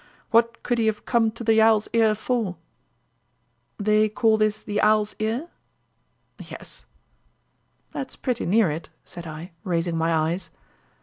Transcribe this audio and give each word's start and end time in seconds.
What 0.31 0.63
could 0.63 0.79
he 0.79 0.87
have 0.87 1.05
come 1.05 1.29
to 1.29 1.43
the 1.43 1.61
Owl's 1.61 1.87
Ear 1.93 2.15
for?" 2.15 2.55
"They 3.77 4.09
call 4.09 4.35
this 4.37 4.63
the 4.63 4.81
Owl's 4.81 5.15
Ear?" 5.19 5.47
"Yes." 6.39 6.87
"That's 7.91 8.15
pretty 8.15 8.47
near 8.47 8.71
it," 8.71 8.89
said 9.05 9.27
I, 9.27 9.51
raising 9.63 9.95
my 9.95 10.11
eyes. 10.11 10.49